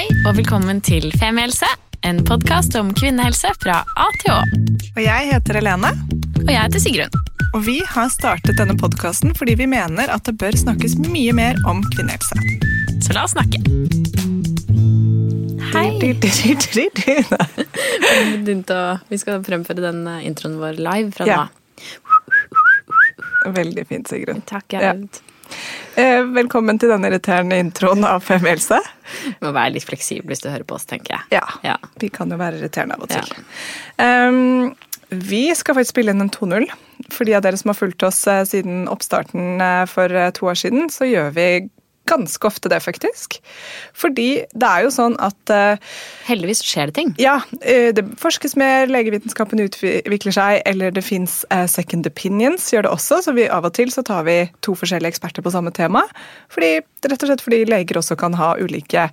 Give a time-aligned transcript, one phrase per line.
[0.00, 1.66] Hei og velkommen til Femihelse,
[2.08, 4.38] en podkast om kvinnehelse fra A til Å.
[4.94, 5.90] Og jeg heter Helene.
[6.38, 7.18] Og jeg heter Sigrun.
[7.50, 11.60] Og vi har startet denne podkasten fordi vi mener at det bør snakkes mye mer
[11.68, 12.32] om kvinnehelse.
[13.04, 13.60] Så la oss snakke.
[15.74, 15.92] Hei.
[19.12, 21.44] Vi skal fremføre den eh, introen vår live fra nå Ja.
[23.52, 24.40] Veldig fint, Sigrun.
[24.48, 24.64] Takk.
[24.72, 24.94] Ja.
[24.94, 25.29] Jeg Eh,
[26.34, 28.78] velkommen til denne irriterende introen av Femihelse.
[29.42, 31.40] må være litt fleksibel hvis du hører på oss, tenker jeg.
[31.40, 31.76] Ja, Ja.
[32.00, 33.34] vi kan jo være irriterende av og til.
[33.98, 34.28] Ja.
[34.28, 34.74] Um,
[35.10, 36.68] vi skal faktisk spille inn en 2-0.
[37.10, 40.46] For de av dere som har fulgt oss eh, siden oppstarten eh, for eh, to
[40.46, 41.46] år siden, så gjør vi
[42.10, 43.38] ganske ofte det, faktisk.
[43.96, 45.96] Fordi det er jo sånn at uh,
[46.28, 47.14] Heldigvis skjer det ting.
[47.22, 52.92] Ja, Uh, det forskes mer, legevitenskapen utvikler seg, eller det fins second opinions, gjør det
[52.94, 53.20] også.
[53.24, 56.02] Så vi av og til så tar vi to forskjellige eksperter på samme tema.
[56.52, 59.08] Fordi, rett og slett fordi leger også kan ha ulike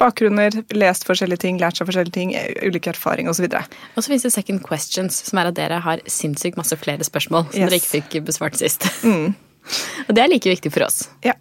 [0.00, 3.46] bakgrunner, lest forskjellige ting, lært seg forskjellige ting, eh, ulike erfaringer osv.
[3.46, 7.46] Og så finnes det second questions, som er at dere har sinnssykt masse flere spørsmål
[7.50, 7.70] som Yes.
[7.70, 8.88] dere ikke fikk besvart sist.
[10.08, 11.08] Og det er like viktig for oss.
[11.24, 11.32] Ja.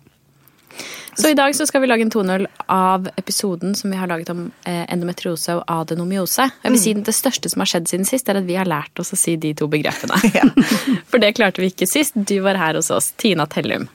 [1.16, 4.30] Så i dag så skal vi lage en 2.0 av episoden som vi har laget
[4.33, 6.47] om eh, endometriose og adenomyose.
[6.64, 9.00] Jeg vil si Det største som har skjedd siden sist, er at vi har lært
[9.00, 10.17] oss å si de to begrepene.
[10.34, 10.47] Ja.
[11.11, 12.16] For det klarte vi ikke sist.
[12.16, 13.86] Du var her hos oss, Tina Tellum.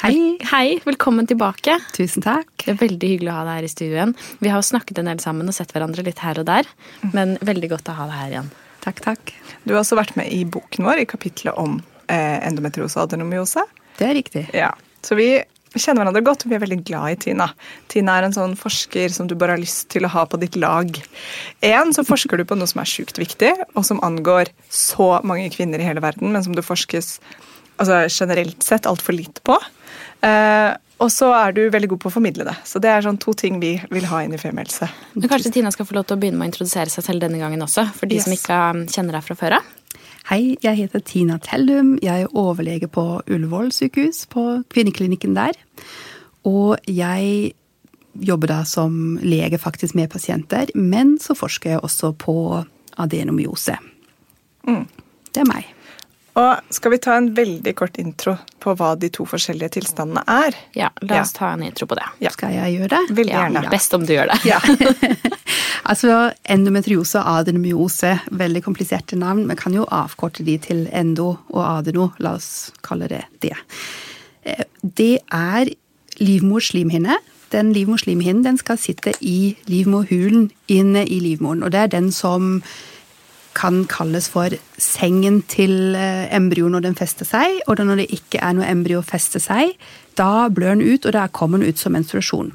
[0.00, 0.14] Hei.
[0.50, 1.76] Hei, velkommen tilbake.
[1.94, 2.48] Tusen takk.
[2.64, 4.14] Det er veldig hyggelig å ha deg her i studio igjen.
[4.40, 6.68] Vi har jo snakket en del sammen og sett hverandre litt her og der,
[7.14, 8.50] men veldig godt å ha deg her igjen.
[8.80, 9.34] Takk, takk.
[9.62, 11.78] Du har også vært med i boken vår, i kapitlet om
[12.08, 13.66] eh, endometriose og adenomyose.
[14.00, 14.46] Det er riktig.
[14.56, 14.72] Ja,
[15.04, 15.34] så vi
[15.78, 17.46] kjenner hverandre godt, og vi er veldig glad i Tina.
[17.92, 20.58] Tina er en sånn forsker som du bare har lyst til å ha på ditt
[20.58, 20.90] lag.
[21.66, 25.50] En, så forsker du på noe som er sjukt viktig, og som angår så mange
[25.54, 27.18] kvinner i hele verden, men som det forskes
[27.78, 29.58] altså, generelt sett altfor lite på.
[30.26, 32.54] Eh, og så er du veldig god på å formidle det.
[32.68, 34.88] Så det er sånn to ting vi vil ha inn i femihelse.
[35.16, 37.64] Kanskje Tina skal få lov til å begynne med å introdusere seg selv denne gangen
[37.64, 39.76] også, for de som ikke um, kjenner deg fra før av.
[40.30, 41.96] Hei, jeg heter Tina Tellum.
[42.06, 45.56] Jeg er overlege på Ullevål sykehus, på kvinneklinikken der.
[46.46, 47.50] Og jeg
[48.14, 52.36] jobber da som lege faktisk med pasienter, men så forsker jeg også på
[52.94, 53.74] adenomyose.
[55.34, 55.66] Det er meg.
[56.40, 60.56] Og skal vi ta en veldig kort intro på hva de to forskjellige tilstandene er?
[60.78, 61.22] Ja, la Ja.
[61.26, 62.06] oss ta en intro på det.
[62.24, 62.30] Ja.
[62.32, 63.00] Skal jeg gjøre det?
[63.18, 63.70] Veldig Ja, gjerne.
[63.70, 64.44] Best om du gjør det.
[64.48, 64.60] Ja.
[65.90, 69.46] Altså, endometriose og adenomyose, veldig kompliserte navn.
[69.48, 73.56] Vi kan jo avkorte de til endo og adeno, la oss kalle det det.
[74.44, 75.72] Eh, Det er
[76.20, 77.16] livmorslimhinne.
[77.50, 81.64] Den livmorslimhinnen den skal sitte i livmorhulen inne i livmoren.
[81.64, 82.62] Og det er den som
[83.54, 87.60] kan kalles for sengen til eh, embryo når den fester seg.
[87.66, 89.74] Og når det ikke er noe embryo å feste seg,
[90.18, 92.52] da blør den ut, og da kommer den ut som menstruasjon.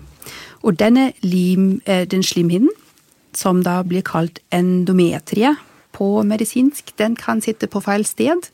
[0.65, 2.71] Og denne lim, eh, den slimhinnen,
[3.35, 5.55] som da blir kalt endometrie
[5.95, 8.47] på medisinsk, den kan sitte på feil sted.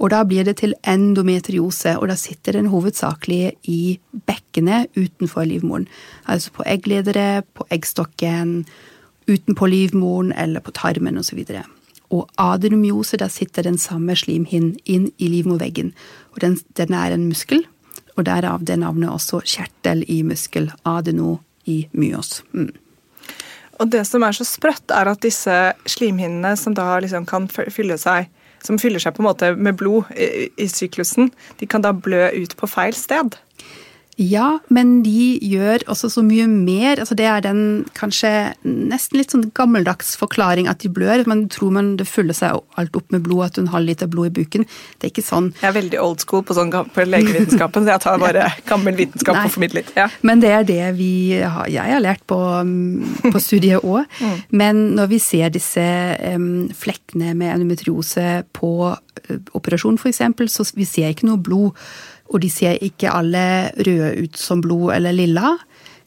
[0.00, 5.86] Og da blir det til endometriose, og da sitter den hovedsakelig i bekkenet utenfor livmoren.
[6.26, 8.64] Altså på eggledere, på eggstokken,
[9.26, 11.40] utenpå livmoren eller på tarmen osv.
[12.12, 15.92] Og adenomyose, da sitter den samme slimhinnen inn i livmorveggen.
[16.34, 17.64] Og den, den er en muskel,
[18.16, 20.70] og derav det navnet også kjertel i muskel.
[20.84, 22.42] Adeno i myos.
[22.52, 22.72] Mm.
[23.80, 25.56] Og det som er så sprøtt, er at disse
[25.88, 28.28] slimhinnene som da liksom kan fylle seg
[28.62, 32.28] som fyller seg på en måte med blod i, i syklusen, de kan da blø
[32.30, 33.34] ut på feil sted.
[34.20, 37.00] Ja, men de gjør også så mye mer.
[37.00, 41.24] Altså det er den kanskje nesten litt sånn gammeldags forklaring at de blør.
[41.30, 44.12] Man tror man det fyller seg alt opp med blod, at hun har litt av
[44.12, 44.66] blod i buken.
[44.98, 45.50] Det er ikke sånn.
[45.62, 49.40] Jeg er veldig old school på, sånn, på legevitenskapen, så jeg tar bare gammel vitenskap
[49.40, 49.88] og formidler.
[49.96, 50.10] Ja.
[50.20, 54.04] Men det er det vi har, jeg har lært på, mm, på studiet òg.
[54.60, 55.82] Men når vi ser disse
[56.36, 60.20] um, flekkene med endometriose på uh, operasjon f.eks.,
[60.52, 61.78] så vi ser ikke noe blod.
[62.32, 63.44] Og de ser ikke alle
[63.76, 65.56] røde ut som blod eller lilla.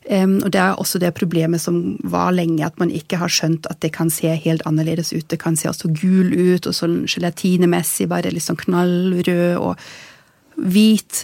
[0.05, 3.79] Og det er også det problemet som var lenge, at man ikke har skjønt at
[3.81, 5.25] det kan se helt annerledes ut.
[5.29, 9.79] Det kan se også gul ut, og sånn gelatinemessig bare litt sånn knallrød og
[10.61, 11.23] hvit.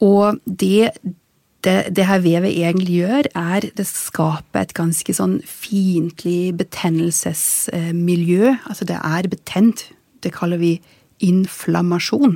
[0.00, 0.92] Og det
[1.62, 8.56] det, det her vevet egentlig gjør, er det skaper et ganske sånn fiendtlig betennelsesmiljø.
[8.66, 9.84] Altså det er betent.
[10.26, 10.72] Det kaller vi
[11.22, 12.34] inflammasjon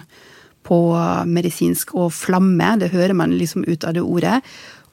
[0.67, 0.81] på
[1.31, 1.95] medisinsk.
[1.95, 4.41] Og flamme, det hører man liksom ut av det ordet.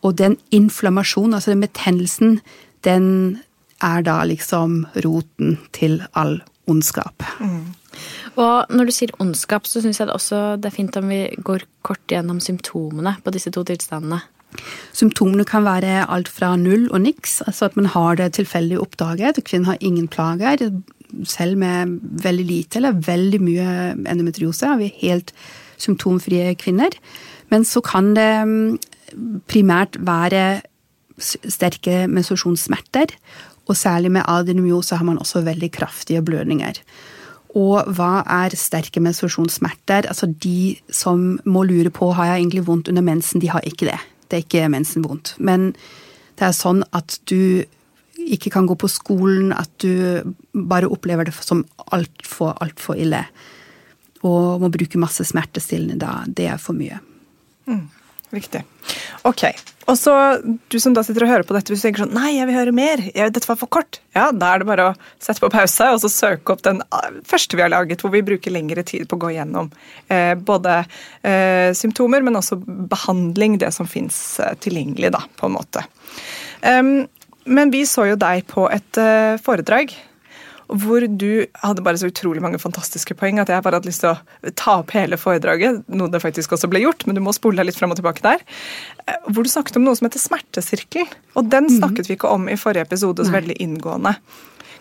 [0.03, 2.39] Og den inflammasjonen, altså den betennelsen,
[2.85, 3.07] den
[3.83, 7.23] er da liksom roten til all ondskap.
[8.39, 11.25] Og når du sier ondskap, så syns jeg det også det er fint om vi
[11.45, 14.21] går kort gjennom symptomene på disse to tilstandene.
[14.93, 19.41] Symptomene kan være alt fra null og niks, altså at man har det tilfeldig oppdaget.
[19.45, 20.61] Kvinnen har ingen plager,
[21.29, 23.67] selv med veldig lite eller veldig mye
[24.09, 24.65] endometriose.
[24.65, 25.33] har vi helt
[25.83, 26.95] symptomfrie kvinner.
[27.51, 28.77] Men så kan det mm,
[29.51, 30.61] primært være
[31.19, 33.13] sterke menstruasjonssmerter.
[33.69, 36.81] Og særlig med adenomyose har man også veldig kraftige blødninger.
[37.53, 40.09] Og hva er sterke menstruasjonssmerter?
[40.09, 43.91] Altså De som må lure på har jeg egentlig vondt under mensen, de har ikke
[43.91, 43.99] det.
[44.27, 45.35] Det er ikke mensen vondt.
[45.37, 45.71] Men
[46.39, 47.63] det er sånn at du
[48.23, 53.21] ikke kan gå på skolen, at du bare opplever det som altfor, altfor ille.
[54.23, 56.21] Og må bruke masse smertestillende da.
[56.27, 57.01] Det er for mye.
[57.67, 57.85] Mm.
[58.33, 58.63] Viktig.
[59.29, 59.43] Ok.
[59.85, 62.31] Og så, du som da sitter og hører på dette, hvis du tenker sånn Nei,
[62.37, 63.01] jeg vil høre mer.
[63.13, 63.99] Jeg, dette var for kort.
[64.15, 67.09] Ja, da er det bare å sette på pause og så søke opp den ah,
[67.27, 69.69] første vi har laget, hvor vi bruker lengre tid på å gå gjennom
[70.07, 70.79] eh, både
[71.21, 75.85] eh, symptomer, men også behandling, det som fins eh, tilgjengelig, da, på en måte.
[76.63, 76.95] Um,
[77.43, 79.91] men vi så jo deg på et uh, foredrag
[80.71, 84.13] hvor du hadde bare så utrolig mange fantastiske poeng at jeg bare hadde lyst til
[84.13, 87.59] å ta opp hele foredraget, noe det faktisk også ble gjort, men du må spole
[87.59, 88.45] deg litt frem og tilbake der.
[89.05, 91.09] Eh, hvor du snakket om noe som heter smertesirkel.
[91.35, 91.77] Og den mhm.
[91.81, 94.15] snakket vi ikke om i forrige episode så veldig inngående.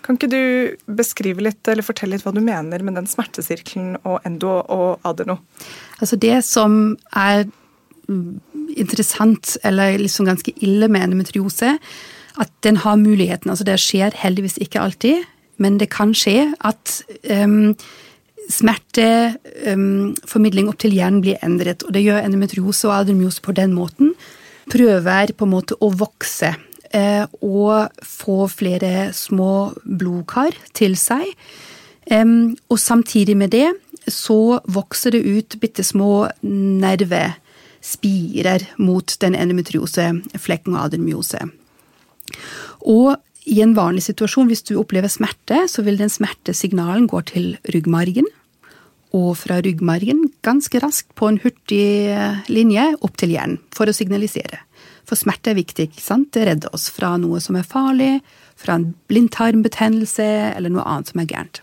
[0.03, 4.23] Kan ikke du beskrive litt, eller fortelle litt hva du mener med den smertesirkelen og
[4.27, 5.39] endo og adeno?
[6.03, 7.47] Altså det som er
[8.73, 11.77] interessant, eller liksom ganske ille med endometriose,
[12.41, 13.51] at den har muligheten.
[13.53, 15.23] Altså det skjer heldigvis ikke alltid,
[15.61, 17.75] men det kan skje at um,
[18.51, 21.81] smerteformidling um, opp til hjernen blir endret.
[21.87, 24.09] Og det gjør endometriose og adremiose på den måten.
[24.73, 26.51] Prøver på en måte å vokse
[26.95, 31.25] uh, og få flere små blodkar til seg.
[32.11, 33.71] Um, og samtidig med det
[34.11, 41.39] så vokser det ut bitte små nervespirer mot den endometriose-flekken og adremiose.
[42.91, 43.15] Og
[43.49, 48.29] i en vanlig situasjon, hvis du opplever smerte, så vil den smertesignalen gå til ryggmargen.
[49.13, 52.15] Og fra ryggmargen ganske raskt på en hurtig
[52.49, 54.63] linje opp til hjernen for å signalisere.
[55.09, 55.91] For smerte er viktig.
[55.91, 56.31] ikke sant?
[56.33, 58.23] Det redder oss fra noe som er farlig,
[58.57, 61.63] fra en blindtarmbetennelse eller noe annet som er gærent.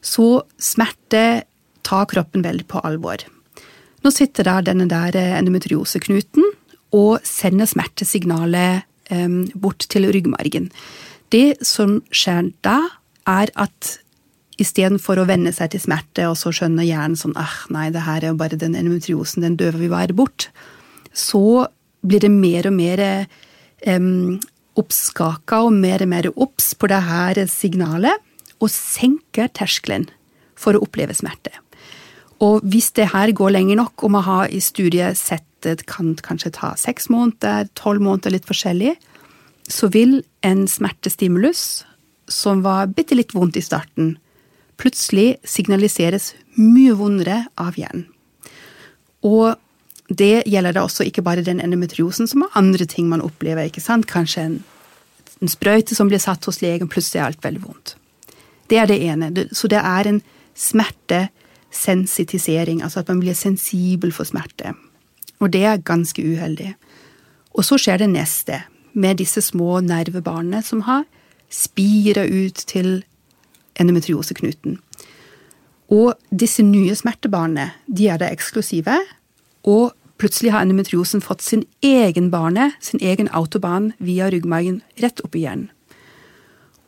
[0.00, 1.44] Så smerte
[1.86, 3.26] tar kroppen veldig på alvor.
[4.06, 6.46] Nå sitter der denne der endometrioseknuten
[6.94, 8.86] og sender smertesignalet
[9.54, 10.70] bort til ryggmargen.
[11.34, 12.80] Det som skjer da,
[13.26, 13.96] er at
[14.62, 18.22] istedenfor å venne seg til smerte, og så skjønner hjernen sånn ah, nei, det her
[18.22, 20.48] er jo bare den endometriosen, den døver vi bare bort,
[21.12, 21.66] så
[22.06, 23.02] blir det mer og mer
[23.86, 24.38] um,
[24.78, 28.22] oppskaka og mer og mer obs på det her signalet,
[28.56, 30.06] og senker terskelen
[30.56, 31.52] for å oppleve smerte.
[32.44, 36.14] Og hvis det her går lenger nok, og man har i studiet sett det kan
[36.24, 38.94] kanskje ta seks måneder, tolv måneder, litt forskjellig,
[39.68, 41.84] så vil en smertestimulus
[42.30, 44.16] som var bitte litt vondt i starten,
[44.80, 48.06] plutselig signaliseres mye vondere av hjernen.
[49.26, 49.56] Og
[50.08, 53.62] det gjelder da også ikke bare den endometriosen, som er andre ting man opplever.
[53.66, 54.06] ikke sant?
[54.06, 54.64] Kanskje en,
[55.42, 57.96] en sprøyte som blir satt hos legen, plutselig er alt veldig vondt.
[58.70, 59.48] Det er det ene.
[59.52, 60.22] Så det er en
[60.54, 64.74] smertesensitisering, altså at man blir sensibel for smerte.
[65.40, 66.74] Og det er ganske uheldig.
[67.56, 68.62] Og så skjer det neste,
[68.96, 71.04] med disse små nervebarnene som har
[71.52, 73.04] spira ut til
[73.76, 74.78] endometrioseknuten.
[75.92, 78.96] Og disse nye smertebarnene, de er det eksklusive,
[79.68, 85.36] og plutselig har endometriosen fått sin egen bane, sin egen autobahn via ryggmargen rett opp
[85.36, 85.68] i hjernen.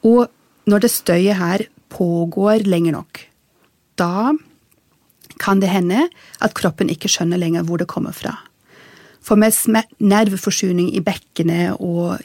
[0.07, 0.29] Og
[0.69, 3.21] når det støyet her pågår lenge nok,
[3.99, 4.33] da
[5.41, 6.07] kan det hende
[6.45, 8.37] at kroppen ikke skjønner lenger hvor det kommer fra.
[9.25, 9.53] For med
[9.99, 12.23] nerveforsyning i bekkenet og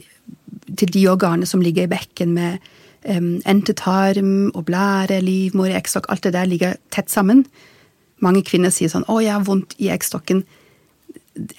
[0.80, 2.64] til de organene som ligger i bekken med
[3.10, 7.46] um, entetarm og blære, livmor, eggstokk, alt det der ligger tett sammen.
[8.24, 10.46] Mange kvinner sier sånn 'Å, jeg har vondt i eggstokken'.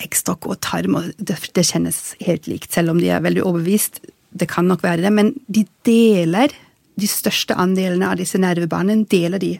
[0.01, 4.01] Eggstokk og tarm, og det, det kjennes helt likt, selv om de er veldig overbevist.
[4.33, 6.49] Det kan nok være det, men de deler
[6.95, 9.59] de største andelene av disse nervebanene deler de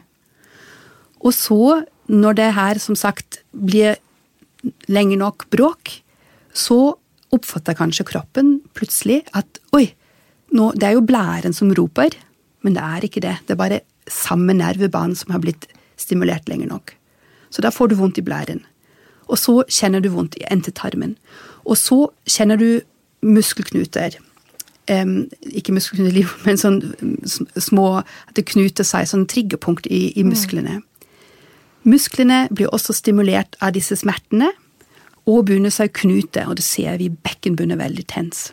[1.25, 3.97] og så, når det her som sagt blir
[4.89, 5.97] lenge nok bråk,
[6.53, 6.95] så
[7.35, 9.89] oppfatter kanskje kroppen plutselig at oi,
[10.55, 12.13] nå, det er jo blæren som roper,
[12.63, 13.35] men det er ikke det.
[13.45, 15.67] Det er bare samme nervebanen som har blitt
[15.99, 16.93] stimulert lenge nok.
[17.49, 18.61] Så da får du vondt i blæren.
[19.25, 21.15] Og så kjenner du vondt i endetarmen.
[21.65, 22.81] Og så kjenner du
[23.25, 24.19] muskelknuter.
[24.91, 26.77] Um, ikke muskelknuter, men sånn
[27.57, 30.79] små At det knuter seg, sånn triggerpunkt i, i musklene.
[30.79, 30.83] Mm.
[31.85, 34.51] Musklene blir også stimulert av disse smertene,
[35.25, 38.51] og begynner seg knute, og det ser vi bekkenbunnen veldig tens.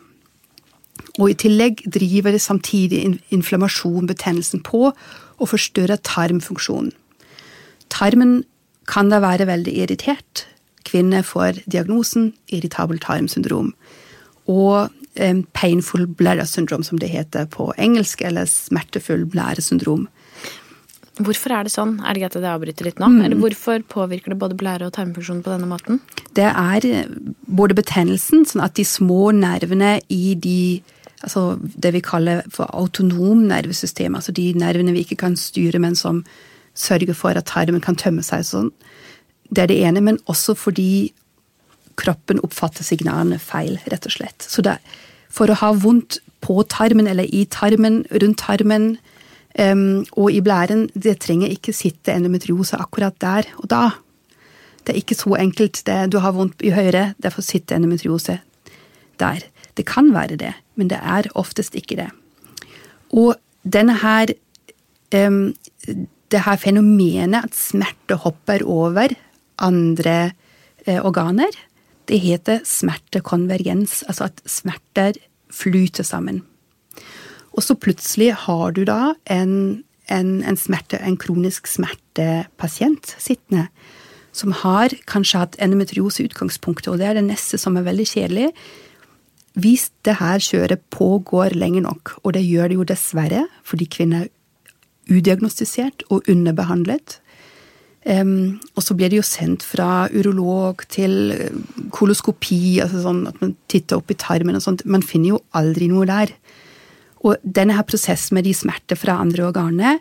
[1.21, 3.03] Og I tillegg driver det samtidig
[3.35, 6.95] inflammasjon, betennelsen, på og forstyrrer tarmfunksjonen.
[7.93, 8.41] Tarmen
[8.89, 10.47] kan da være veldig irritert.
[10.89, 13.75] Kvinner får diagnosen irritabel tarmsyndrom.
[14.49, 14.89] Og
[15.21, 20.09] um, painful bladder syndrom, som det heter på engelsk, eller smertefull blæresyndrom.
[21.21, 21.99] Hvorfor er det sånn?
[22.01, 23.11] Er det greit at jeg avbryter litt nå?
[23.13, 23.19] Mm.
[23.27, 26.01] Eller hvorfor påvirker det både blære- og tarmfunksjonen på denne måten?
[26.33, 27.11] Det er eh,
[27.45, 30.81] både betennelsen, sånn at de små nervene i de
[31.23, 35.95] altså det vi kaller for autonom nervesystem, altså de nervene vi ikke kan styre, men
[35.95, 36.25] som
[36.75, 38.73] sørger for at tarmen kan tømme seg sånn.
[39.53, 41.13] Det er det ene, men også fordi
[42.01, 44.49] kroppen oppfatter signalene feil, rett og slett.
[44.49, 44.79] Så det,
[45.31, 48.97] for å ha vondt på tarmen eller i tarmen, rundt tarmen,
[49.59, 53.83] Um, og i blæren, det trenger ikke sitte endometriose akkurat der og da.
[54.83, 55.83] Det er ikke så enkelt.
[55.87, 58.39] Det, du har vondt i høyre, derfor sitter endometriose
[59.21, 59.45] der.
[59.77, 62.09] Det kan være det, men det er oftest ikke det.
[63.13, 64.33] Og denne her
[65.15, 65.53] um,
[66.33, 69.13] det her fenomenet at smerte hopper over
[69.63, 70.33] andre
[70.87, 71.53] eh, organer,
[72.09, 74.03] det heter smertekonvergens.
[74.09, 75.21] Altså at smerter
[75.53, 76.43] flyter sammen.
[77.53, 79.83] Og så plutselig har du da en,
[80.13, 83.69] en, en, smerte, en kronisk smertepasient sittende
[84.33, 88.07] som har kanskje hatt endometriose i utgangspunktet, og det er det neste som er veldig
[88.09, 88.47] kjedelig.
[89.61, 94.25] Hvis det her kjøret pågår lenge nok, og det gjør det jo dessverre fordi kvinner
[94.25, 94.33] er
[95.13, 97.19] udiagnostisert og underbehandlet,
[98.09, 101.35] um, og så blir det jo sendt fra urolog til
[101.93, 105.91] koloskopi, altså sånn at man titter opp i tarmen og sånt, man finner jo aldri
[105.93, 106.33] noe der.
[107.23, 110.01] Og denne her prosessen med de smerter fra andre organer,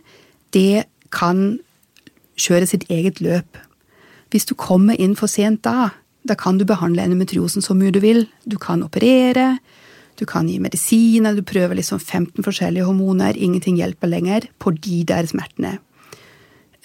[0.54, 1.60] det kan
[2.40, 3.60] kjøre sitt eget løp.
[4.32, 5.92] Hvis du kommer inn for sent da,
[6.28, 8.26] da kan du behandle endometriosen så mye du vil.
[8.46, 9.58] Du kan operere,
[10.18, 15.02] du kan gi medisiner, du prøver liksom 15 forskjellige hormoner, ingenting hjelper lenger på de
[15.10, 15.78] der smertene.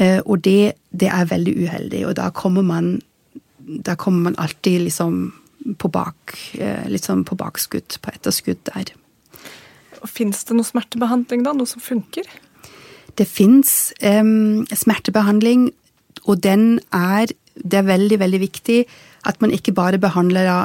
[0.01, 2.97] Eh, og det, det er veldig uheldig, og da kommer man,
[3.61, 5.19] da kommer man alltid liksom
[5.81, 6.37] på bak,
[6.87, 8.93] liksom på bakskudd, på etterskudd der.
[10.11, 11.55] Fins det noe smertebehandling, da?
[11.57, 12.29] Noe som funker?
[13.17, 15.71] Det fins um, smertebehandling,
[16.27, 18.83] og den er Det er veldig, veldig viktig
[19.25, 20.57] at man ikke bare behandler da,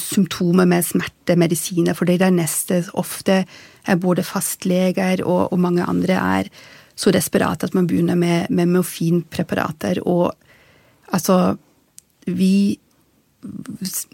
[0.00, 3.44] symptomer med smertemedisiner, for det er neste ofte
[3.84, 6.50] er både fastleger og, og, mange andre er
[6.96, 10.00] så desperate at man begynner med, med morfinpreparater.
[10.06, 10.32] Og
[11.12, 11.56] altså
[12.26, 12.78] Vi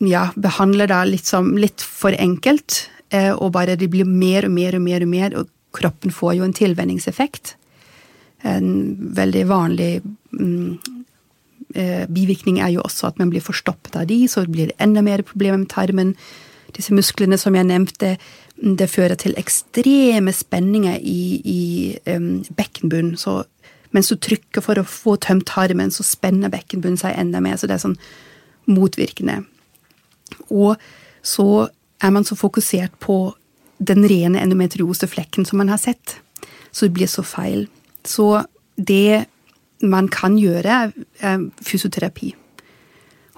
[0.03, 2.89] ja, behandler da litt, som, litt for enkelt.
[3.11, 6.39] Eh, og bare det blir mer og mer og mer, og mer, og kroppen får
[6.39, 7.55] jo en tilvenningseffekt.
[8.47, 8.69] En
[9.17, 9.91] veldig vanlig
[10.33, 10.79] mm,
[11.75, 15.03] eh, bivirkning er jo også at man blir forstoppet av de, så blir det enda
[15.03, 16.15] mer problemer med tarmen.
[16.77, 18.15] Disse musklene som jeg nevnte,
[18.63, 21.63] mm, det fører til ekstreme spenninger i, i
[22.15, 23.17] um, bekkenbunnen.
[23.19, 23.43] Så
[23.91, 27.59] mens du trykker for å få tømt tarmen, så spenner bekkenbunnen seg enda mer.
[27.59, 27.99] Så det er sånn
[28.71, 29.41] motvirkende.
[30.55, 30.79] Og
[31.27, 31.69] så
[32.01, 33.35] er man så fokusert på
[33.81, 36.19] den rene endometriose flekken som man har sett.
[36.71, 37.67] Så det blir så feil.
[38.05, 38.45] Så
[38.77, 39.27] det
[39.81, 42.35] man kan gjøre, er fysioterapi.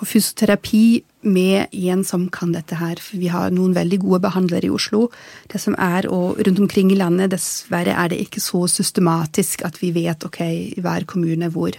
[0.02, 2.98] Og fysioterapi med en som kan dette her.
[2.98, 5.06] For vi har noen veldig gode behandlere i Oslo.
[5.52, 9.78] Det som er, og rundt omkring i landet, dessverre er det ikke så systematisk at
[9.82, 11.78] vi vet ok, i hver kommune hvor,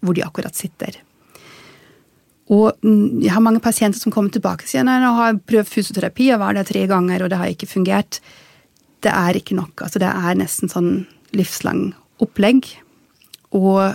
[0.00, 0.96] hvor de akkurat sitter.
[2.48, 5.44] Og mm, jeg har mange pasienter som kommer tilbake og sier at nå har jeg
[5.52, 8.20] prøvd fysioterapi, og var der tre ganger, og det har ikke fungert.
[9.04, 9.84] Det er ikke nok.
[9.84, 10.92] Altså, det er nesten sånn
[11.36, 11.90] livslang
[12.24, 12.66] opplegg.
[13.56, 13.94] Og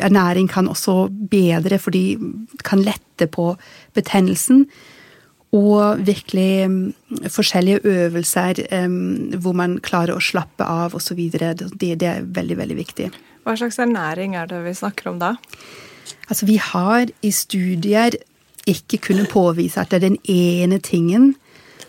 [0.00, 2.18] ernæring kan også bedre, for de
[2.64, 3.54] kan lette på
[3.96, 4.66] betennelsen.
[5.56, 6.92] Og virkelig um,
[7.26, 8.60] forskjellige øvelser
[9.42, 11.18] hvor man klarer å slappe av osv.
[11.32, 13.08] Det, det er veldig, veldig viktig.
[13.42, 15.34] Hva slags ernæring er det vi snakker om da?
[16.28, 18.16] Altså, vi har i studier
[18.68, 21.34] ikke kunnet påvise at det er den ene tingen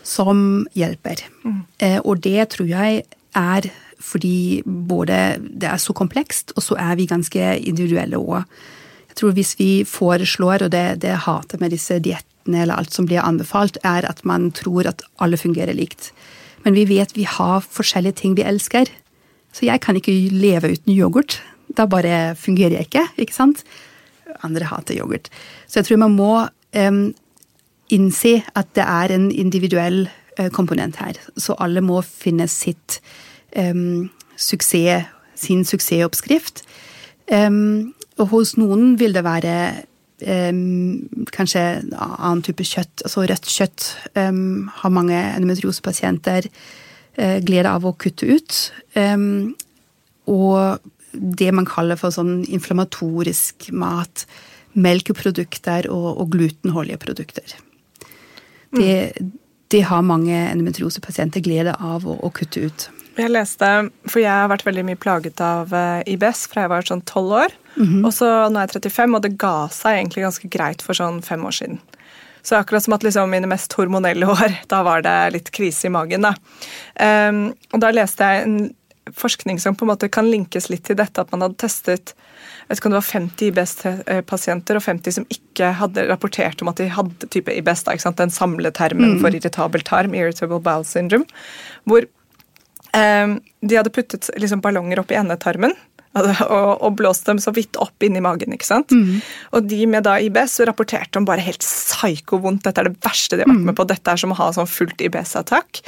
[0.02, 1.22] som hjelper.
[1.44, 1.62] Mm.
[1.78, 3.02] Eh, og det tror jeg
[3.38, 3.70] er
[4.02, 8.42] fordi både det er så komplekst, og så er vi ganske individuelle òg.
[9.12, 13.06] Jeg tror hvis vi foreslår, og det, det hater med disse diettene eller alt som
[13.06, 16.10] blir anbefalt, er at man tror at alle fungerer likt.
[16.64, 18.90] Men vi vet vi har forskjellige ting vi elsker.
[19.52, 21.38] Så jeg kan ikke leve uten yoghurt.
[21.76, 23.62] Da bare fungerer jeg ikke, ikke sant?
[24.46, 25.30] Andre hater yoghurt.
[25.66, 26.32] Så jeg tror man må
[26.78, 27.04] um,
[27.92, 30.06] innse at det er en individuell
[30.38, 31.18] uh, komponent her.
[31.36, 33.00] Så alle må finne sitt
[33.56, 36.64] um, suksess, sin suksessoppskrift.
[37.32, 39.56] Um, og hos noen vil det være
[40.22, 41.60] kanskje
[41.98, 48.60] annen type kjøtt, altså rødt kjøtt, har mange endometriosepasienter uh, glede av å kutte ut.
[50.30, 54.26] Og det man kaller for sånn inflammatorisk mat,
[54.72, 57.54] melkeprodukter og, og glutenholdige produkter.
[58.72, 59.12] Det,
[59.68, 62.88] det, har mange endometriosepasienter glede av å, å kutte ut.
[63.20, 63.68] Jeg leste,
[64.08, 67.34] for jeg har vært veldig mye plaget av eh, IBS fra jeg var sånn tolv
[67.42, 67.56] år.
[67.76, 68.06] Mm -hmm.
[68.06, 71.22] Og så nå er jeg 35, og det ga seg egentlig ganske greit for sånn
[71.22, 71.80] fem år siden.
[72.42, 75.90] Så akkurat som at liksom mine mest hormonelle år, da var det litt krise i
[75.90, 76.22] magen.
[76.22, 76.34] da.
[77.28, 78.74] Um, og da leste jeg en
[79.18, 82.14] forskning som på en måte kan linkes litt til dette, at man hadde testet
[82.62, 86.70] jeg vet ikke om det var 50 IBS-pasienter og 50 som ikke hadde rapportert om
[86.70, 89.20] at de hadde type IBS, da, den samletermen mm.
[89.22, 91.26] for irritabel tarm, irritable bowel syndrome,
[91.84, 92.06] hvor
[92.96, 95.76] um, de hadde puttet liksom, ballonger opp i endetarmen
[96.20, 98.52] og, og blåst dem så vidt opp inni magen.
[98.52, 98.92] ikke sant?
[98.92, 99.20] Mm.
[99.56, 102.66] Og de med da IBS rapporterte om bare helt psyko-vondt.
[102.66, 103.70] Dette er det verste de har vært mm.
[103.70, 103.88] med på.
[103.88, 105.80] Dette er som å ha sånn fullt IBS-attakk.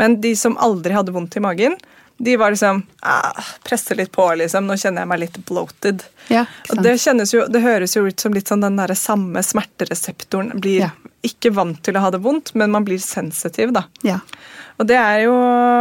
[0.00, 1.78] Men de som aldri hadde vondt i magen,
[2.22, 4.66] de var liksom ah, Presser litt på, liksom.
[4.68, 6.04] Nå kjenner jeg meg litt bloated.
[6.30, 6.44] Ja,
[6.78, 6.94] det,
[7.34, 10.90] jo, det, høres jo ut som litt sånn den der samme smertereseptoren blir ja.
[11.26, 13.88] ikke vant til å ha det vondt, men man blir sensitiv, da.
[14.06, 14.20] Ja.
[14.80, 15.34] Og det er jo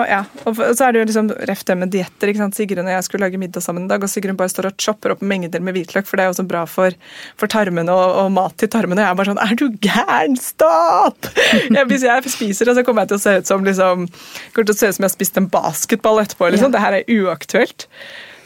[0.10, 0.24] Ja.
[0.48, 2.30] Og så er det jo liksom ref det med dietter.
[2.30, 2.56] ikke sant?
[2.56, 5.14] Sigrun og jeg skulle lage middag sammen en dag, og Sigrun bare står og chopper
[5.14, 6.96] opp mengder med hvitløk, for det er jo så bra for,
[7.40, 9.00] for tarmene og, og, mat til tarmene.
[9.00, 10.40] Og jeg er bare sånn Er du gæren?
[10.40, 11.30] Stopp!
[11.70, 14.08] Ja, hvis jeg spiser det, så kommer jeg til å se ut som liksom
[14.56, 16.50] kommer til å se ut som jeg har spist en basketball etterpå.
[16.50, 16.72] liksom.
[16.72, 16.76] Ja.
[16.76, 17.88] Det her er uaktuelt.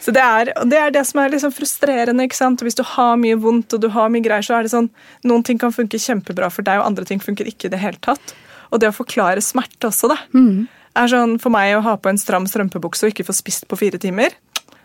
[0.04, 2.26] Så det er, det er, det som er liksom frustrerende.
[2.26, 2.60] ikke sant?
[2.60, 4.90] Og Hvis du har mye vondt og du har mye greier, så er det sånn
[5.24, 8.00] Noen ting kan funke kjempebra for deg, og andre ting funker ikke i det hele
[8.04, 8.34] tatt.
[8.68, 10.18] Og det å forklare smerte også, da.
[10.36, 10.66] Mm.
[11.00, 13.80] er sånn For meg å ha på en stram strømpebukse og ikke få spist på
[13.80, 14.36] fire timer,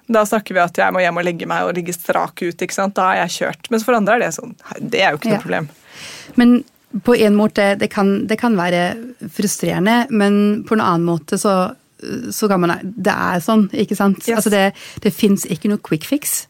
[0.09, 2.55] da snakker vi at jeg må hjem og legge meg og ligge strak ut.
[2.55, 2.95] ikke sant?
[2.97, 3.69] Da er jeg kjørt.
[3.73, 5.43] Mens for andre er det sånn Det er jo ikke noe ja.
[5.43, 5.69] problem.
[6.39, 6.61] Men
[7.05, 8.95] på en måte, det kan, det kan, være
[9.35, 11.75] frustrerende, men på en annen måte så,
[12.31, 14.23] så kan man Det er sånn, ikke sant?
[14.23, 14.37] Yes.
[14.37, 14.63] Altså det,
[15.03, 16.47] det fins ikke noe quick fix.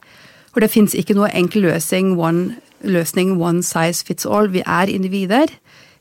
[0.53, 4.49] Og det fins ikke noe enkel løsning one, løsning one size fits all.
[4.53, 5.51] Vi er individer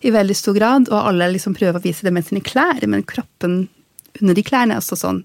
[0.04, 3.02] i veldig stor grad, og alle liksom prøver å vise det med sine klær, men
[3.08, 3.66] kroppen
[4.20, 5.22] under de klærne er også sånn.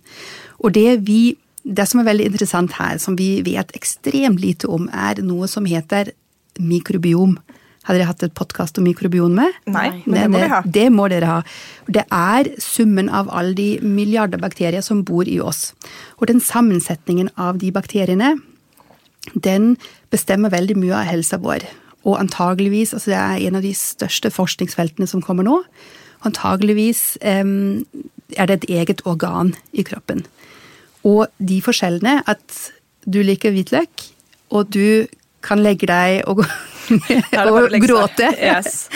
[0.63, 4.89] Og det vi det som er veldig interessant her, som vi vet ekstremt lite om,
[4.91, 6.11] er noe som heter
[6.59, 7.37] mikrobiom.
[7.83, 9.51] Har dere hatt et podkast om mikrobion med?
[9.67, 10.61] Nei, men det må dere ha.
[10.77, 11.37] Det må dere ha.
[11.91, 15.73] Det er summen av alle de milliarder bakterier som bor i oss.
[16.21, 18.37] Og den sammensetningen av de bakteriene,
[19.33, 19.73] den
[20.13, 21.65] bestemmer veldig mye av helsa vår.
[22.07, 25.59] Og antageligvis, altså det er en av de største forskningsfeltene som kommer nå,
[26.23, 27.83] antageligvis um,
[28.39, 30.23] er det et eget organ i kroppen.
[31.03, 32.59] Og de forskjellene at
[33.03, 34.07] du liker hvitløk,
[34.55, 35.03] og du
[35.43, 38.87] kan legge deg og, og gråte yes.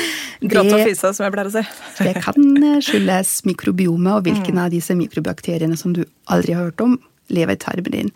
[0.42, 1.64] Gråte og fise, som jeg pleier å si.
[2.06, 4.64] det kan eh, skyldes mikrobiomet og hvilken mm.
[4.66, 7.00] av disse mikrobakteriene som du aldri har hørt om,
[7.34, 8.12] lever i tarmen din.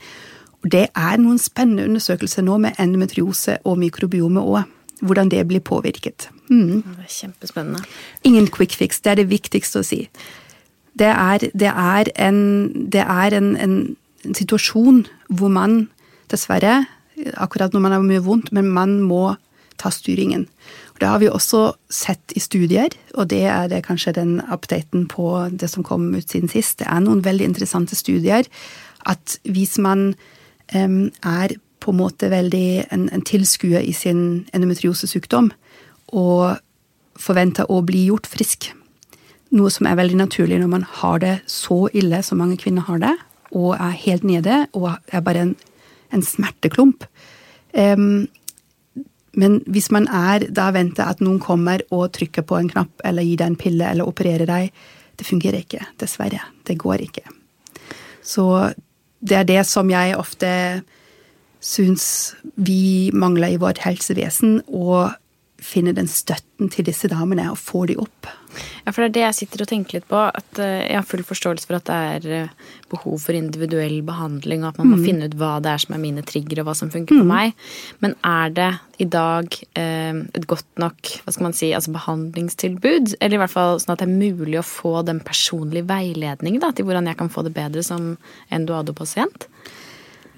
[0.62, 5.63] Og det er noen spennende undersøkelser nå med endometriose og mikrobiomet òg hvordan det blir
[5.65, 6.30] påvirket.
[6.50, 6.84] Mm.
[6.86, 7.84] Det er kjempespennende.
[8.24, 10.04] Ingen quick fix, det er det viktigste å si.
[10.94, 12.39] Det er, det er, en,
[12.91, 13.76] det er en, en,
[14.26, 15.88] en, situasjon hvor man
[16.30, 16.84] dessverre,
[17.36, 19.36] akkurat når man har mye vondt, men man må
[19.81, 20.45] ta styringen.
[20.93, 25.07] Og det har vi også sett i studier, og det er det kanskje den updaten
[25.10, 26.79] på det som kom ut siden sist.
[26.79, 28.45] Det er noen veldig interessante studier
[29.10, 30.12] at hvis man
[30.75, 35.49] um, er på en måte veldig en, en tilskuer i sin endometriosesykdom
[36.13, 36.60] og
[37.21, 38.69] forventer å bli gjort frisk.
[39.51, 43.01] Noe som er veldig naturlig når man har det så ille som mange kvinner har
[43.01, 43.15] det,
[43.51, 45.55] og er helt nede og er bare en,
[46.12, 47.06] en smerteklump.
[47.74, 48.28] Um,
[49.39, 53.24] men hvis man er da venter at noen kommer og trykker på en knapp eller
[53.24, 54.74] gir deg en pille eller opererer deg,
[55.15, 55.86] det fungerer ikke.
[56.02, 56.41] Dessverre.
[56.67, 57.24] Det går ikke.
[58.26, 58.45] Så
[59.21, 60.52] det er det som jeg ofte
[61.62, 65.12] syns vi mangler i vårt helsevesen, å
[65.62, 68.30] finne den støtten til disse damene og få de opp.
[68.84, 70.19] Ja, for det er det jeg sitter og tenker litt på.
[70.19, 74.65] At eh, jeg har full forståelse for at det er eh, behov for individuell behandling,
[74.65, 75.06] og at man må mm.
[75.06, 77.21] finne ut hva det er som er mine trigger, og hva som funker mm.
[77.21, 77.56] for meg.
[78.04, 78.69] Men er det
[79.02, 83.15] i dag eh, et godt nok hva skal man si, altså behandlingstilbud?
[83.19, 86.74] Eller i hvert fall sånn at det er mulig å få den personlige veiledningen da,
[86.76, 88.15] til hvordan jeg kan få det bedre som
[88.52, 89.47] endoado-pasient?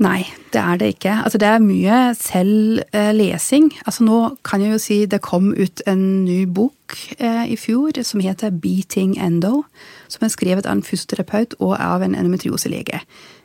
[0.03, 1.13] Nei, det er det ikke.
[1.23, 3.69] Altså, det er mye selvlesing.
[3.85, 8.01] Altså, nå kan jeg jo si det kom ut en ny bok eh, i fjor
[8.03, 9.61] som heter Beating Endo.
[10.11, 13.03] Som er skrevet av en fysioterapeut og av en endometrioselege.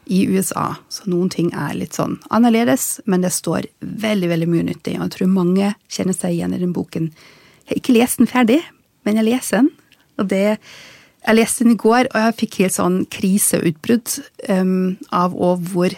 [0.09, 0.79] i USA.
[0.88, 4.94] Så noen ting er litt sånn annerledes, men det står veldig veldig mye nyttig.
[4.97, 7.11] Og jeg tror mange kjenner seg igjen i den boken.
[7.66, 8.62] Jeg har ikke lest den ferdig,
[9.05, 9.68] men jeg leser den.
[10.16, 10.57] Og det,
[11.27, 14.14] jeg leste den i går, og jeg fikk helt sånn kriseutbrudd
[14.49, 15.92] um, av hvor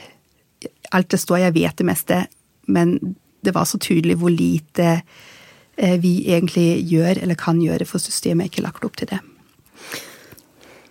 [0.97, 2.23] alt det står, jeg vet det meste,
[2.71, 2.97] men
[3.45, 8.47] det var så tydelig hvor lite uh, vi egentlig gjør eller kan gjøre, for systemet
[8.47, 9.21] er ikke lagt opp til det.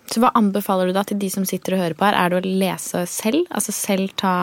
[0.09, 2.17] Så hva anbefaler du da til de som sitter og hører på her?
[2.17, 3.45] Er det å lese selv?
[3.53, 4.35] Altså selv ta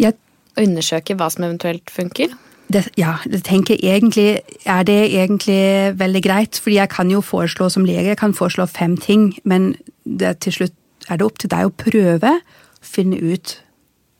[0.00, 0.18] jeg,
[0.56, 2.32] Undersøke hva som eventuelt funker?
[2.72, 6.58] Det, ja, det tenker jeg egentlig Er det egentlig veldig greit?
[6.58, 10.56] Fordi jeg kan jo foreslå som lege jeg kan foreslå fem ting, men det, til
[10.56, 13.58] slutt er det opp til deg å prøve å finne ut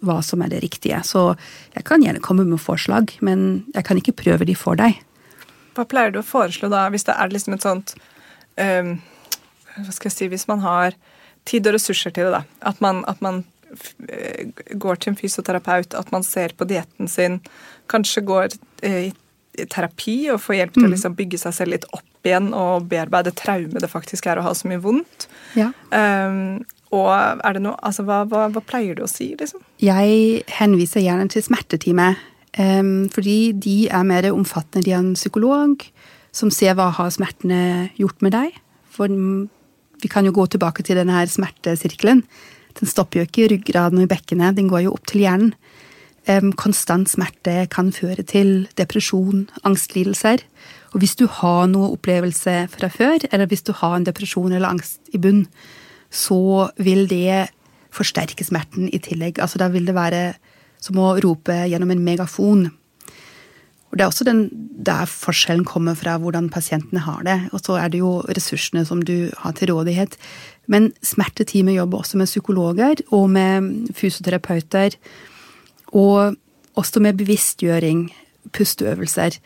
[0.05, 1.01] hva som er det riktige.
[1.07, 1.31] Så
[1.75, 4.99] jeg kan gjerne komme med forslag, men jeg kan ikke prøve de for deg.
[5.77, 7.97] Hva pleier du å foreslå da, hvis det er liksom et sånt
[8.57, 8.97] um
[9.77, 10.97] hva skal jeg si, Hvis man har
[11.47, 12.43] tid og ressurser til det, da.
[12.73, 13.45] At man, at man
[14.09, 17.39] eh, går til en fysioterapeut, at man ser på dietten sin,
[17.93, 18.57] kanskje går
[18.87, 19.13] eh,
[19.57, 20.95] i terapi og får hjelp til å mm.
[20.97, 24.53] liksom bygge seg selv litt opp igjen og bearbeide traume det faktisk er å ha
[24.59, 25.29] så mye vondt.
[25.57, 25.71] Ja.
[25.93, 26.65] Um,
[26.97, 27.11] og
[27.45, 29.63] er det noe, altså hva, hva, hva, pleier du å si, liksom?
[29.83, 32.15] Jeg henviser gjerne til smertetime.
[32.57, 34.87] Um, fordi de er mer omfattende.
[34.87, 35.83] De har en psykolog
[36.37, 38.57] som ser hva har smertene gjort med deg.
[38.97, 39.13] For
[40.03, 42.23] vi kan jo gå tilbake til denne her smertesirkelen.
[42.77, 45.55] Den stopper jo ikke i ryggraden og i bekkenet, den går jo opp til hjernen.
[46.59, 50.43] Konstant smerte kan føre til depresjon, angstlidelser.
[50.93, 54.75] Og hvis du har noe opplevelse fra før, eller hvis du har en depresjon eller
[54.75, 55.45] angst i bunn,
[56.11, 57.49] så vil det
[57.97, 59.41] forsterke smerten i tillegg.
[59.41, 60.25] Altså da vil det være
[60.83, 62.67] som å rope gjennom en megafon.
[63.87, 64.49] Og Det er også den,
[64.85, 67.37] der forskjellen kommer fra hvordan pasientene har det.
[67.53, 70.19] Og så er det jo ressursene som du har til rådighet.
[70.67, 74.99] Men smerteteamet jobber også med psykologer og med fysioterapeuter.
[75.95, 76.37] Og
[76.77, 78.11] også med bevisstgjøring,
[78.53, 79.39] pusteøvelser.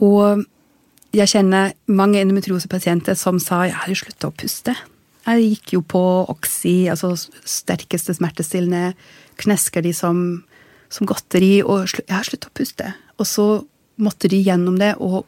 [0.00, 0.44] Og
[1.14, 4.74] jeg kjenner mange endometriosepasienter som sa jeg hadde slutta å puste.
[5.24, 8.92] Jeg gikk jo på Oxy, altså sterkeste smertestillende,
[9.40, 10.18] knesker de som,
[10.92, 12.90] som godteri, og jeg har sluttet å puste.
[13.16, 13.46] Og så
[13.96, 15.24] måtte de gjennom det og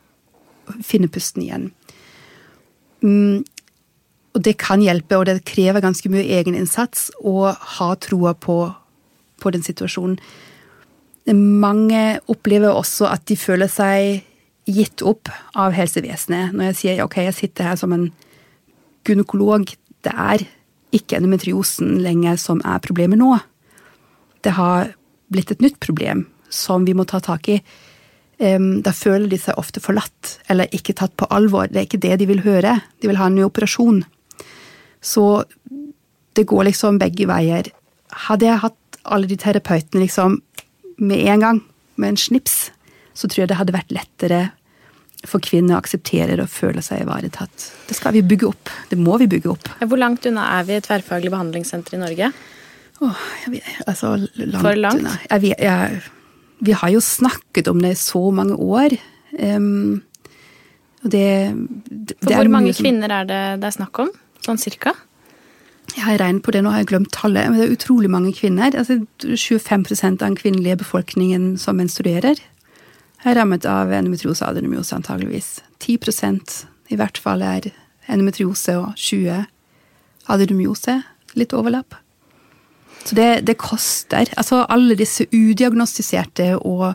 [0.84, 1.70] finne pusten igjen.
[3.04, 3.44] Mm,
[4.36, 8.58] og det kan hjelpe, og det krever ganske mye egeninnsats å ha troa på,
[9.40, 10.18] på, den situasjonen.
[11.32, 14.26] Mange opplever også at de føler seg
[14.66, 16.52] gitt opp av helsevesenet.
[16.52, 18.10] Når jeg sier ok, jeg sitter her som en
[19.06, 19.70] gynekolog,
[20.06, 20.46] det er
[20.96, 23.34] ikke endometriosen lenger som er problemet nå.
[24.46, 24.94] Det har
[25.32, 27.60] blitt et nytt problem som vi må ta tak i
[28.36, 31.70] da føler de seg ofte forlatt eller ikke tatt på alvor.
[31.70, 32.74] Det er ikke det de vil høre.
[33.00, 34.02] De vil ha en ny operasjon.
[35.00, 35.44] Så
[36.36, 37.70] det går liksom begge veier.
[38.28, 40.42] Hadde jeg hatt alle de terapeutene liksom
[41.00, 41.62] med en gang,
[41.96, 42.70] med en snips,
[43.16, 44.40] så tror jeg det hadde vært lettere
[45.24, 47.70] for kvinner å akseptere og føle seg ivaretatt.
[47.88, 48.72] Det skal vi bygge opp.
[48.90, 49.70] Det må vi bygge opp.
[49.80, 52.30] Hvor langt unna er vi et tverrfaglig behandlingssenter i Norge?
[53.04, 55.02] Åh, jeg vet, altså, langt For langt?
[55.02, 55.16] Unna.
[55.30, 56.02] Jeg, jeg,
[56.68, 58.96] vi har jo snakket om det i så mange år.
[59.36, 60.04] Um,
[61.04, 61.26] og det,
[61.90, 64.12] det For hvor mange som, kvinner er det det er snakk om?
[64.44, 64.94] Sånn cirka?
[65.94, 67.50] Jeg har regnet på det, nå har jeg glemt tallet.
[67.50, 68.74] Men det er utrolig mange kvinner.
[68.74, 72.40] Altså 25 av den kvinnelige befolkningen som menstruerer,
[73.24, 75.60] er rammet av endometriose og adenomyose, antageligvis.
[75.80, 75.98] 10
[76.90, 77.70] i hvert fall er
[78.06, 79.46] endometriose og 20
[80.32, 81.00] adenomyose.
[81.36, 81.94] Litt overlapp.
[83.04, 84.30] Så det, det koster.
[84.36, 86.94] Altså alle disse udiagnostiserte og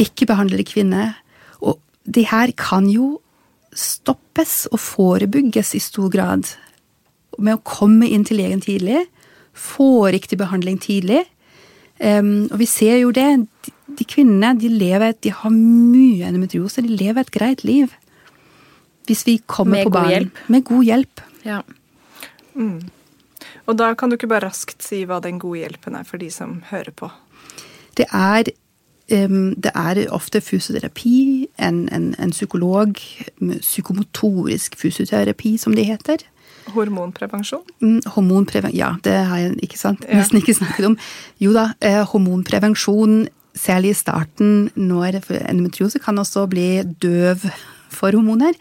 [0.00, 1.16] ikke-behandlede kvinner.
[1.60, 3.18] Og de her kan jo
[3.76, 6.48] stoppes og forebygges i stor grad
[7.38, 9.06] med å komme inn til legen tidlig,
[9.52, 11.24] få riktig behandling tidlig.
[12.02, 13.44] Um, og vi ser jo det.
[13.98, 16.84] De, kvinnene de lever, de har mye endometriose.
[16.84, 17.92] De lever et greit liv.
[19.08, 21.22] Hvis vi kommer med på banen med god hjelp.
[21.46, 21.60] Ja.
[22.54, 22.80] Mm.
[23.66, 26.30] Og da kan du ikke bare raskt si hva den gode hjelpen er for de
[26.32, 27.10] som hører på?
[27.98, 28.50] Det er,
[29.12, 32.98] um, det er ofte fysioterapi, en, en, en psykolog,
[33.60, 36.24] psykomotorisk fysioterapi, som det heter.
[36.72, 37.62] Hormonprevensjon?
[37.82, 40.98] Mm, hormonprevensjon, Ja, det har jeg ikke sant, nesten ikke snakket om.
[41.42, 43.26] Jo da, eh, hormonprevensjon,
[43.58, 47.44] særlig i starten når endometriose kan også bli døv
[47.92, 48.56] for hormoner.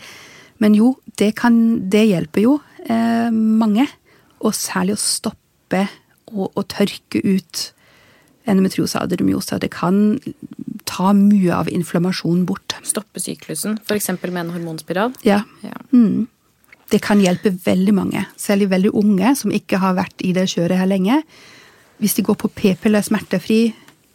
[0.61, 1.55] Men jo, det, kan,
[1.89, 3.87] det hjelper jo eh, mange
[4.41, 5.85] og særlig å stoppe
[6.31, 7.71] og, og tørke ut
[8.49, 9.59] endometriose og adenomyose.
[9.61, 10.17] Det kan
[10.89, 12.75] ta mye av inflammasjonen bort.
[12.87, 14.11] Stoppe syklusen, f.eks.
[14.23, 15.15] med en hormonspiral?
[15.25, 15.43] Ja.
[15.65, 15.77] ja.
[15.93, 16.27] Mm.
[16.91, 20.81] Det kan hjelpe veldig mange, særlig veldig unge som ikke har vært i det kjøret
[20.81, 21.21] her lenge.
[22.01, 23.61] Hvis de går på p-piller smertefri,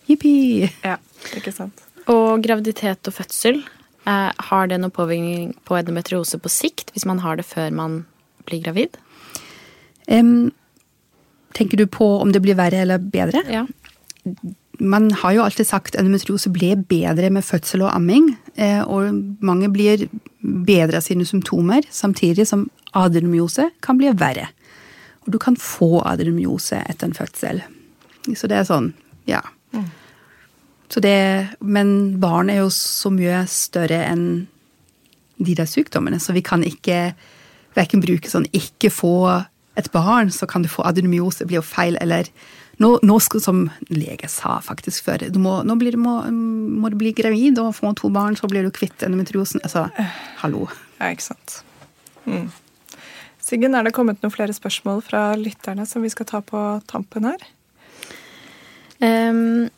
[0.09, 0.69] jippi!
[0.85, 0.97] Ja,
[1.37, 1.83] ikke sant.
[2.11, 3.63] Og graviditet og fødsel,
[4.07, 8.05] eh, har det noen påvirkning på endometriose på sikt hvis man har det før man
[8.47, 8.97] blir gravid?
[10.07, 10.53] Um,
[11.55, 13.43] tenker du på om det blir verre eller bedre?
[13.51, 13.65] Ja.
[14.79, 18.37] Man har jo alltid sagt at endometriose ble bedre med fødsel og amming.
[18.57, 20.09] eh, Og mange blir
[20.43, 24.49] bedre av sine symptomer, samtidig som adenomyose kan bli verre.
[25.27, 27.63] Og du kan få adenomyose etter en fødsel.
[28.37, 28.93] Så det er sånn,
[29.27, 29.41] ja.
[30.97, 31.91] Så det, men
[32.23, 34.47] barn er jo så mye større enn
[35.37, 37.11] de der sykdommene, så vi kan ikke
[37.77, 39.19] verken bruke sånn ikke få
[39.77, 42.31] et barn, så kan du få adenomyose, blir jo feil, eller
[42.81, 46.97] nå, nå skal, som lege sa faktisk før, du må, nå blir, må, må du
[47.05, 49.61] bli gravid og få to barn, så blir du kvitt endometriosen.
[49.69, 49.91] Altså,
[50.41, 50.65] hallo.
[50.97, 51.61] Ja, ikke sant.
[52.25, 52.49] Mm.
[53.45, 57.29] Siggen, er det kommet noen flere spørsmål fra lytterne som vi skal ta på tampen
[57.29, 57.51] her?
[59.05, 59.69] Ehm,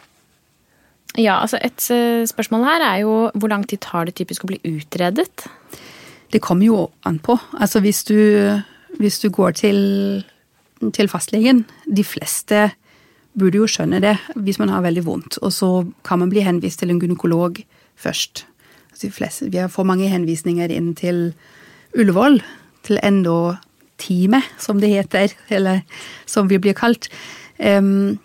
[1.19, 4.53] ja, altså et eh, spørsmål her er jo hvor lang tid tar det typisk å
[4.53, 5.47] bli utredet?
[6.33, 7.39] Det kommer jo an på.
[7.59, 8.19] Altså hvis du,
[9.01, 9.79] hvis du går til,
[10.95, 12.69] til fastlegen De fleste
[13.39, 15.41] burde jo skjønne det hvis man har veldig vondt.
[15.43, 15.71] Og så
[16.07, 17.61] kan man bli henvist til en gynekolog
[17.99, 18.47] først.
[18.93, 21.33] Altså fleste, vi for mange henvisninger inn til
[21.99, 22.41] Ullevål,
[22.85, 25.85] til endotime, som det heter, eller
[26.27, 27.09] som vi blir kalt.
[27.59, 28.19] Um,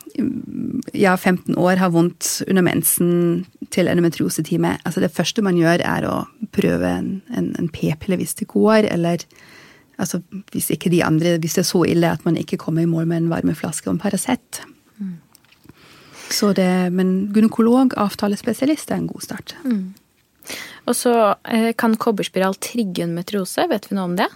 [0.94, 4.76] er 15 år har vondt under mensen til endometriosetime.
[4.86, 6.20] Altså det første man gjør, er å
[6.54, 9.26] prøve en, en, en p-pille hvis det går, eller
[9.98, 10.22] altså
[10.54, 13.10] hvis ikke de andre Hvis det er så ille at man ikke kommer i mål
[13.10, 14.62] med en varmeflaske og en Paracet.
[16.34, 19.56] Så det, men gynekolog, avtalespesialist, er en god start.
[20.90, 21.14] Og så
[21.46, 24.30] eh, kan kobberspiral trigge endometriose, vet vi noe om det?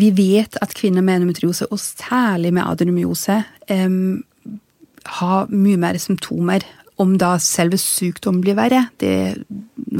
[0.00, 4.22] Vi vet at kvinner med endometriose, og særlig med adenomyose, um,
[5.18, 6.64] har mye mer symptomer.
[7.00, 9.42] Om da selve sykdommen blir verre, det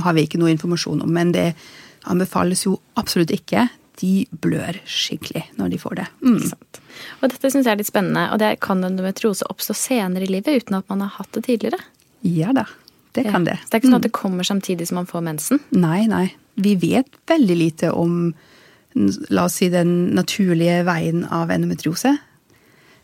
[0.05, 1.13] har vi ikke noe informasjon om.
[1.13, 1.53] Men det
[2.09, 3.67] anbefales jo absolutt ikke.
[4.01, 6.07] De blør skikkelig når de får det.
[6.25, 6.39] Mm.
[7.21, 8.29] Og dette syns jeg er litt spennende.
[8.35, 11.81] Og det kan endometriose oppstå senere i livet uten at man har hatt det tidligere.
[12.23, 12.67] Ja da,
[13.17, 13.59] det kan det.
[13.65, 15.63] Så det er ikke sånn at det kommer samtidig som man får mensen.
[15.75, 16.27] Nei, nei.
[16.63, 18.33] Vi vet veldig lite om
[18.95, 22.17] la oss si, den naturlige veien av endometriose.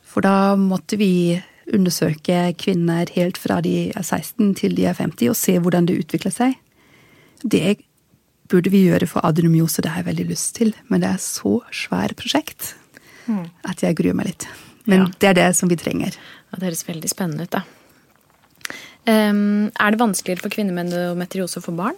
[0.09, 1.39] For da måtte vi
[1.73, 5.99] undersøke kvinner helt fra de er 16 til de er 50, og se hvordan det
[6.01, 6.55] utvikler seg.
[7.45, 7.79] Det
[8.49, 10.73] burde vi gjøre for adenomyose, det har jeg veldig lyst til.
[10.89, 12.75] Men det er så svært prosjekt
[13.69, 14.47] at jeg gruer meg litt.
[14.89, 15.07] Men Ja.
[15.21, 16.17] det er det som vi trenger.
[16.49, 17.63] Ja, det høres veldig spennende ut, da.
[19.09, 21.97] Um, er det vanskeligere for kvinner med endometriose å få barn?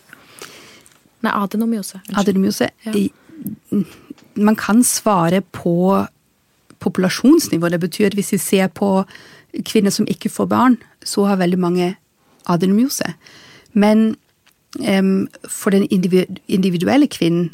[1.22, 2.00] Nei, adenomyose.
[2.14, 2.92] Adenomyose Ja.
[4.34, 6.06] Man kan svare på
[6.80, 7.68] populasjonsnivå.
[7.68, 9.04] Det betyr at hvis vi ser på
[9.66, 11.94] kvinner som ikke får barn, så har veldig mange
[12.46, 13.14] adenomyose.
[13.72, 14.16] Men
[14.80, 15.86] um, for den
[16.48, 17.50] individuelle kvinnen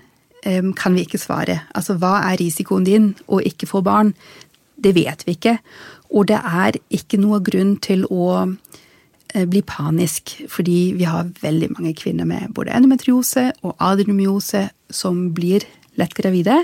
[0.46, 1.61] um, kan vi ikke svare.
[1.75, 4.14] Altså hva er risikoen din å ikke få barn?
[4.77, 5.59] Det vet vi ikke.
[6.11, 8.46] Og det er ikke noe grunn til å
[9.37, 15.29] eh, bli panisk, fordi vi har veldig mange kvinner med både endometriose og adenomyose som
[15.37, 15.66] blir
[16.01, 16.62] lett gravide.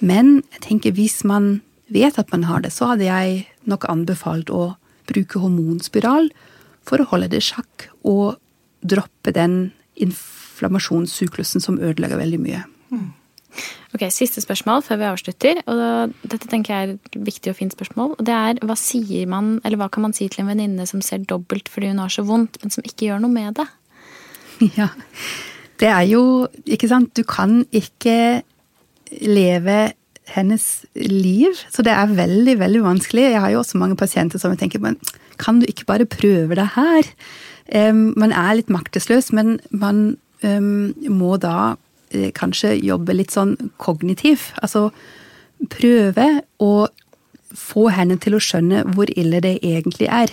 [0.00, 1.60] Men jeg tenker hvis man
[1.92, 4.74] vet at man har det, så hadde jeg nok anbefalt å
[5.10, 6.30] bruke hormonspiral
[6.86, 8.38] for å holde det i sjakk og
[8.80, 12.62] droppe den inflammasjonssyklusen som ødelegger veldig mye.
[14.00, 15.58] Ok, Siste spørsmål før vi avslutter.
[15.68, 18.14] og Dette tenker jeg er et viktig og fint spørsmål.
[18.18, 21.02] og det er Hva sier man, eller hva kan man si til en venninne som
[21.02, 23.66] ser dobbelt fordi hun har så vondt, men som ikke gjør noe med det?
[24.78, 24.88] Ja.
[25.80, 28.42] Det er jo Ikke sant, du kan ikke
[29.20, 29.92] leve
[30.32, 33.32] hennes liv, så det er veldig, veldig vanskelig.
[33.32, 34.96] Jeg har jo også mange pasienter som tenker men
[35.36, 37.04] kan du ikke bare prøve det her?
[37.74, 41.76] Um, man er litt maktesløs, men man um, må da
[42.34, 44.50] kanskje jobbe litt sånn kognitiv.
[44.62, 44.90] Altså
[45.70, 46.88] prøve å
[47.56, 50.32] få henne til å skjønne hvor ille det egentlig er.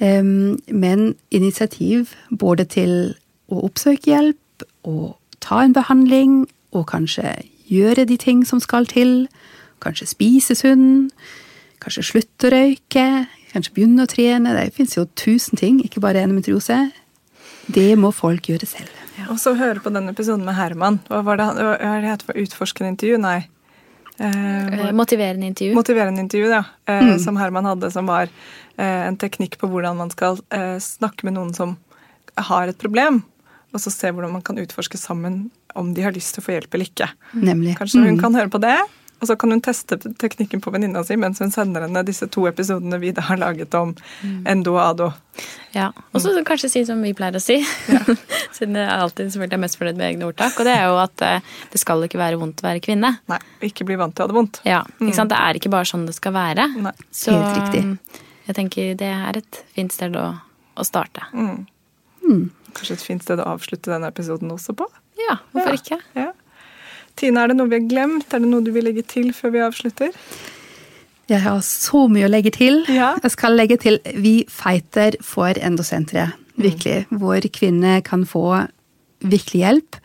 [0.00, 2.94] Men initiativ både til
[3.52, 7.36] å oppsøke hjelp og ta en behandling og kanskje
[7.70, 9.26] gjøre de ting som skal til.
[9.84, 11.10] Kanskje spise sunn,
[11.84, 13.06] kanskje slutte å røyke,
[13.52, 14.56] kanskje begynne å trene.
[14.56, 16.88] Det fins jo tusen ting, ikke bare endometriose.
[17.68, 19.03] Det må folk gjøre selv.
[19.30, 21.00] Og så høre på den episoden med Herman.
[21.08, 23.18] Hva var det, hva er det for utforskende intervju?
[23.22, 23.40] Nei.
[24.18, 24.30] Eh,
[24.88, 25.74] Eh, Motiverende intervju.
[25.74, 26.64] Motiverende intervju, ja.
[26.86, 28.28] Eh, Som Herman hadde, som var
[28.78, 31.76] eh, en teknikk på hvordan man skal eh, snakke med noen som
[32.36, 33.22] har et problem.
[33.74, 36.52] Og så se hvordan man kan utforske sammen om de har lyst til å få
[36.54, 37.08] hjelp eller ikke.
[37.34, 37.76] Nemlig.
[37.78, 38.20] Kanskje hun Mm.
[38.20, 38.76] kan høre på det,
[39.24, 42.44] og så kan hun teste teknikken på venninna si mens hun sender henne disse to
[42.50, 43.94] episodene vi da har laget om
[44.44, 45.06] endo og ado.
[45.74, 47.56] Ja, Og så kanskje si som vi pleier å si,
[48.56, 51.24] siden jeg alltid selvfølgelig er mest fornøyd med egne ordtak, og det er jo at
[51.26, 51.40] eh,
[51.72, 53.14] det skal ikke være vondt å være kvinne.
[53.32, 54.60] Nei, ikke bli vant til å ha det vondt.
[54.68, 55.32] Ja, ikke sant?
[55.32, 56.68] Det er ikke bare sånn det skal være.
[56.84, 56.92] Nei.
[57.10, 58.22] Så Helt riktig.
[58.46, 60.28] jeg tenker det er et fint sted å,
[60.76, 61.24] å starte.
[62.74, 64.86] Kanskje et fint sted å avslutte denne episoden også på.
[65.20, 65.80] Ja, hvorfor Ja.
[65.82, 65.98] ikke?
[66.18, 66.30] Ja.
[67.16, 68.28] Tina, er det noe vi har glemt?
[68.34, 70.14] Er det noe du vil legge til før vi avslutter?
[71.30, 72.82] Jeg har så mye å legge til.
[72.92, 73.14] Ja.
[73.22, 77.04] Jeg skal legge til Vi fighter for endosenteret, virkelig.
[77.08, 78.66] Hvor kvinner kan få
[79.24, 80.00] virkelig hjelp.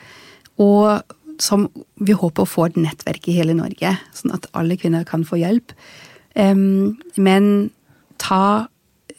[0.59, 1.67] Og som
[1.99, 5.39] vi håper å få et nettverk i hele Norge, sånn at alle kvinner kan få
[5.39, 5.73] hjelp.
[6.35, 7.71] Um, men
[8.21, 8.67] ta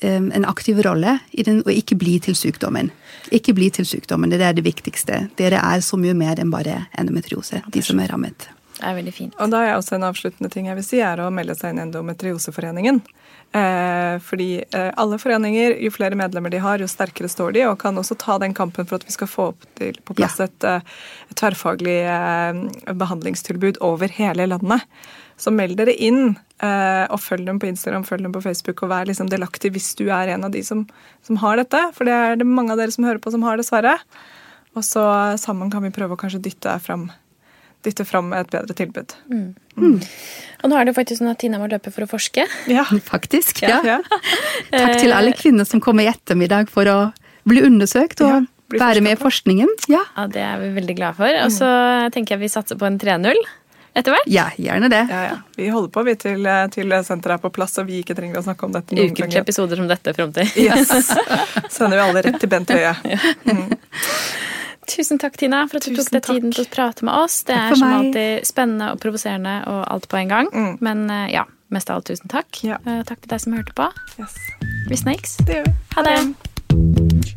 [0.03, 2.91] en aktiv rolle i den, og ikke bli til sykdommen.
[3.31, 5.29] Ikke bli til sykdommen, det er det viktigste.
[5.37, 8.49] Dere er så mye mer enn bare endometriose, de som er rammet.
[8.81, 9.35] Det er veldig fint.
[9.37, 11.83] Og da er også en avsluttende ting jeg vil si, er å melde seg inn
[11.83, 13.03] i Endometrioseforeningen.
[13.53, 17.77] Eh, fordi eh, alle foreninger, jo flere medlemmer de har, jo sterkere står de, og
[17.83, 20.47] kan også ta den kampen for at vi skal få opp til, på plass Ja.
[20.49, 20.81] et, eh,
[21.29, 24.87] et tverrfaglig eh, behandlingstilbud over hele landet.
[25.41, 28.93] Så meld dere inn, eh, og følg dem på Instagram følg dem på Facebook, og
[28.93, 30.85] vær liksom delaktig hvis du er en av de som,
[31.27, 31.81] som har dette.
[31.97, 33.97] For det er det mange av dere som hører på, som har, dessverre.
[34.77, 37.09] Og så eh, sammen kan vi prøve å kanskje dytte fram,
[37.87, 39.17] dytte fram et bedre tilbud.
[39.81, 42.45] Og nå er det jo faktisk sånn at Tina må løpe for å forske.
[42.69, 42.85] Ja.
[43.13, 43.81] Faktisk, ja.
[43.87, 43.99] ja.
[44.75, 46.99] Takk til alle kvinner som kommer i ettermiddag for å
[47.49, 48.43] bli undersøkt og Ja,
[48.77, 49.73] være med i forskningen.
[49.91, 50.05] Ja.
[50.19, 51.33] Ja, Det er vi veldig glad for.
[51.47, 51.71] Og så
[52.13, 53.41] tenker jeg vi satser på en 3-0
[53.95, 54.29] etter hvert.
[54.31, 55.01] ja, gjerne det.
[55.11, 55.37] Ja, ja.
[55.57, 58.45] Vi holder på vi til, til senteret er på plass, og vi ikke trenger å
[58.47, 60.47] snakke om dette noen Ukentlige episoder som dette fram til.
[60.67, 60.89] Yes.
[61.73, 62.95] Sender vi alle rett til Bent Høie.
[64.91, 66.35] Tusen takk, Tina, for at du Tusen tok deg takk.
[66.35, 67.41] tiden til å prate med oss.
[67.47, 70.51] Det er som alltid spennende og provoserende og alt på en gang.
[70.51, 70.73] Mm.
[70.83, 72.63] Men eh, ja, mest av alt tusen takk.
[72.67, 72.81] Ja.
[72.83, 73.87] Eh, Takk til deg som hørte på.
[74.19, 74.35] Yes.
[74.91, 75.37] Vi snakes.
[75.47, 75.77] Det gjør vi.
[75.95, 77.37] Ha det.